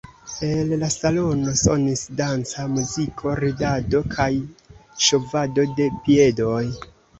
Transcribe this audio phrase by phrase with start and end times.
[0.45, 4.29] El la salono sonis danca muziko, ridado kaj
[5.11, 6.67] ŝovado de piedoj.